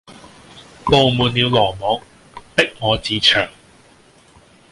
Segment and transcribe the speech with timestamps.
[0.83, 2.01] 布滿了羅網，
[2.55, 3.47] 逼我自戕。